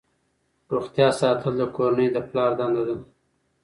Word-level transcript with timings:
روغتیا 0.73 1.07
ساتل 1.19 1.53
د 1.57 1.61
کورنۍ 1.75 2.07
د 2.11 2.17
پلار 2.27 2.51
دنده 2.59 2.83
ده. 2.87 2.95